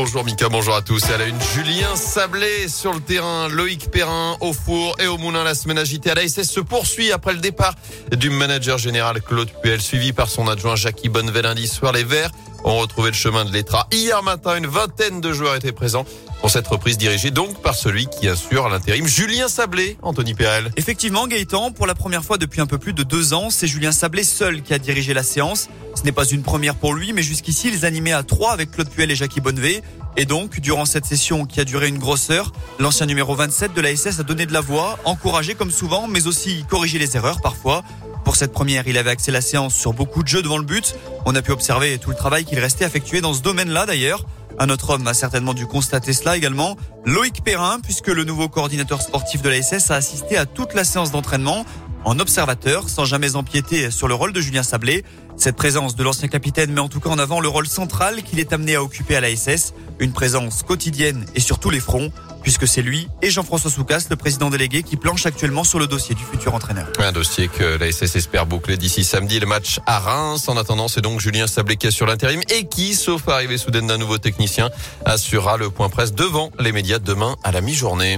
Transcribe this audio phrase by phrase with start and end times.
[0.00, 1.02] Bonjour Mika, bonjour à tous.
[1.10, 5.42] Et à une, Julien Sablé sur le terrain, Loïc Perrin au four et au moulin.
[5.42, 7.74] La semaine agitée à la SS se poursuit après le départ
[8.16, 11.92] du manager général Claude Puel, suivi par son adjoint Jackie Bonnevel lundi soir.
[11.92, 12.30] Les Verts
[12.62, 13.88] ont retrouvé le chemin de l'Etra.
[13.90, 16.06] Hier matin, une vingtaine de joueurs étaient présents
[16.40, 20.70] pour cette reprise dirigée donc par celui qui assure l'intérim, Julien Sablé, Anthony Perel.
[20.76, 23.92] Effectivement, Gaëtan, pour la première fois depuis un peu plus de deux ans, c'est Julien
[23.92, 25.68] Sablé seul qui a dirigé la séance.
[25.94, 28.88] Ce n'est pas une première pour lui, mais jusqu'ici, ils animaient à trois avec Claude
[28.88, 29.82] Puel et Jackie Bonnevet.
[30.16, 33.80] Et donc, durant cette session qui a duré une grosse heure, l'ancien numéro 27 de
[33.80, 37.40] la SS a donné de la voix, encouragé comme souvent, mais aussi corrigé les erreurs
[37.40, 37.82] parfois.
[38.24, 40.94] Pour cette première, il avait axé la séance sur beaucoup de jeux devant le but.
[41.24, 44.24] On a pu observer tout le travail qu'il restait effectué dans ce domaine-là d'ailleurs.
[44.60, 46.76] Un autre homme a certainement dû constater cela également.
[47.04, 50.82] Loïc Perrin, puisque le nouveau coordinateur sportif de la SS a assisté à toute la
[50.82, 51.64] séance d'entraînement
[52.04, 55.04] en observateur, sans jamais empiéter sur le rôle de Julien Sablé.
[55.36, 58.40] Cette présence de l'ancien capitaine met en tout cas en avant le rôle central qu'il
[58.40, 62.10] est amené à occuper à la SS, une présence quotidienne et sur tous les fronts
[62.48, 66.14] puisque c'est lui et Jean-François Soucas, le président délégué, qui planche actuellement sur le dossier
[66.14, 66.86] du futur entraîneur.
[66.98, 70.48] Un dossier que la SS espère boucler d'ici samedi, le match à Reims.
[70.48, 73.86] En attendant, c'est donc Julien Sablé qui est sur l'intérim et qui, sauf arrivée soudaine
[73.86, 74.70] d'un nouveau technicien,
[75.04, 78.16] assurera le point presse devant les médias demain à la mi-journée.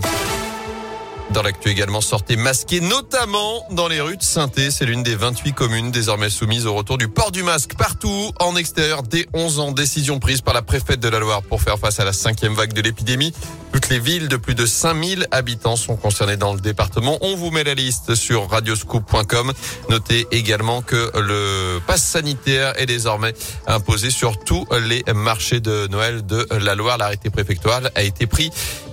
[1.32, 5.52] Dans l'actu également, sortez masqué, notamment dans les rues de saint C'est l'une des 28
[5.52, 9.70] communes désormais soumises au retour du port du masque partout en extérieur dès 11 ans.
[9.70, 12.72] Décision prise par la préfète de la Loire pour faire face à la cinquième vague
[12.72, 13.32] de l'épidémie.
[13.72, 17.16] Toutes les villes de plus de 5000 habitants sont concernées dans le département.
[17.20, 19.52] On vous met la liste sur radioscoop.com.
[19.88, 23.34] Notez également que le pass sanitaire est désormais
[23.68, 26.98] imposé sur tous les marchés de Noël de la Loire.
[26.98, 28.50] L'arrêté préfectoral a été pris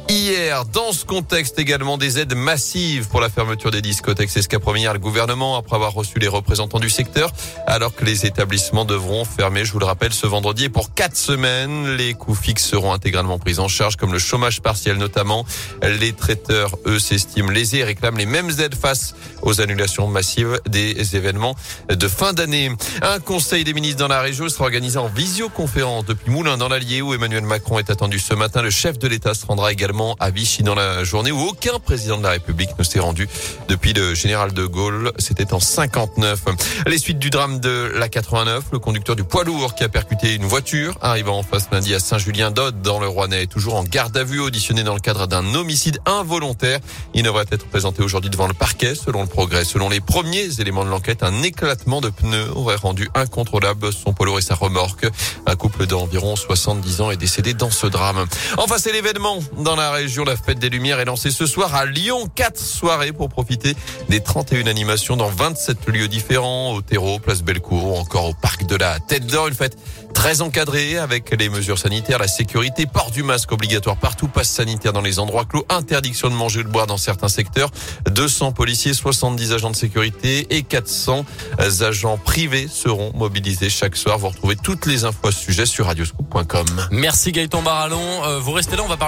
[0.10, 0.66] hier.
[0.66, 4.30] Dans ce contexte également, des aides massives pour la fermeture des discothèques.
[4.30, 7.32] C'est ce qu'a promis hier le gouvernement après avoir reçu les représentants du secteur,
[7.66, 11.18] alors que les établissements devront fermer, je vous le rappelle, ce vendredi et pour quatre
[11.18, 11.96] semaines.
[11.96, 15.46] Les coûts fixes seront intégralement pris en charge, comme le chômage partiel notamment.
[15.82, 21.16] Les traiteurs, eux, s'estiment lésés et réclament les mêmes aides face aux annulations massives des
[21.16, 21.56] événements
[21.90, 22.72] de fin d'année.
[23.02, 27.02] Un conseil des ministres dans la région sera organisé en visioconférence depuis Moulins dans l'Allier
[27.02, 28.62] où Emmanuel Macron est attendu ce matin.
[28.62, 32.18] Le chef de l'État se rendra également à Vichy dans la journée où aucun président
[32.18, 33.28] de la République ne s'est rendu
[33.68, 35.12] depuis le général de Gaulle.
[35.18, 36.40] C'était en 59.
[36.86, 40.36] Les suites du drame de la 89, le conducteur du poids lourd qui a percuté
[40.36, 44.24] une voiture arrivant en face lundi à Saint-Julien-d'Aude dans le Rouennais toujours en garde à
[44.24, 46.80] vue auditionné dans le cadre d'un homicide involontaire.
[47.16, 49.66] Il devrait être présenté aujourd'hui devant le parquet selon le progrès.
[49.66, 54.28] Selon les premiers éléments de l'enquête, un éclatement de pneus aurait rendu incontrôlable son poids
[54.28, 55.08] lourd et sa remorque.
[55.48, 58.26] Un couple d'environ 70 ans est décédé dans ce drame.
[58.58, 60.23] Enfin, c'est l'événement dans la région.
[60.23, 62.27] La fête des Lumières est lancée ce soir à Lyon.
[62.33, 63.75] Quatre soirées pour profiter
[64.09, 68.65] des 31 animations dans 27 lieux différents, au terreau, place Bellecour ou encore au parc
[68.65, 69.48] de la Tête d'Or.
[69.48, 69.77] Une fête
[70.14, 74.92] très encadrée avec les mesures sanitaires, la sécurité, port du masque obligatoire partout, passe sanitaire
[74.92, 77.69] dans les endroits clos, interdiction de manger ou de boire dans certains secteurs,
[78.09, 81.23] 200 policiers, 70 agents de sécurité et 400
[81.59, 84.17] agents privés seront mobilisés chaque soir.
[84.17, 86.65] Vous retrouvez toutes les infos à ce sujet sur radioscoop.com.
[86.92, 88.23] Merci Gaëtan Barallon.
[88.25, 89.05] Euh, vous restez là, on va parler